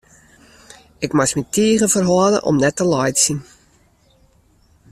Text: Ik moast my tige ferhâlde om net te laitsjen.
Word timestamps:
Ik 1.05 1.11
moast 1.17 1.35
my 1.37 1.43
tige 1.55 1.87
ferhâlde 1.95 2.39
om 2.49 2.57
net 2.63 2.75
te 2.77 2.85
laitsjen. 2.93 3.39